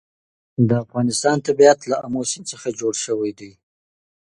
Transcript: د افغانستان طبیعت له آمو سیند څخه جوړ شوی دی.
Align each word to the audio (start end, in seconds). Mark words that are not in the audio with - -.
د 0.67 0.69
افغانستان 0.83 1.37
طبیعت 1.47 1.79
له 1.89 1.95
آمو 2.05 2.21
سیند 2.29 2.45
څخه 2.53 2.67
جوړ 2.79 2.93
شوی 3.05 3.31
دی. 3.39 3.51